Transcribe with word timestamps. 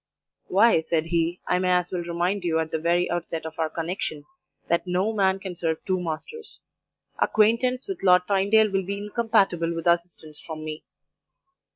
"'Why,' 0.47 0.81
said 0.81 1.05
he, 1.05 1.41
'I 1.47 1.59
may 1.59 1.73
as 1.77 1.91
well 1.91 2.01
remind 2.01 2.43
you 2.43 2.57
at 2.57 2.71
the 2.71 2.79
very 2.79 3.07
outset 3.11 3.45
of 3.45 3.59
our 3.59 3.69
connection, 3.69 4.25
that 4.67 4.87
"no 4.87 5.13
man 5.13 5.37
can 5.37 5.53
serve 5.53 5.77
two 5.85 6.01
masters." 6.01 6.59
Acquaintance 7.19 7.87
with 7.87 8.01
Lord 8.01 8.23
Tynedale 8.27 8.71
will 8.71 8.81
be 8.83 8.97
incompatible 8.97 9.75
with 9.75 9.85
assistance 9.85 10.39
from 10.41 10.65
me. 10.65 10.83